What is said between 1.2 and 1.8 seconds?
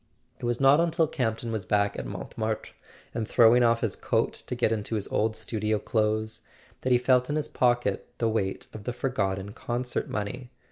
ton was